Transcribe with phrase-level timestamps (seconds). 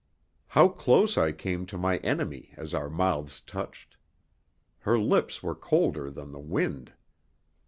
[0.47, 3.97] How close I came to my enemy as our mouths touched!
[4.79, 6.93] Her lips were colder than the wind.